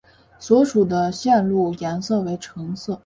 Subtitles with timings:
[0.39, 2.99] 所属的线路颜色为橙色。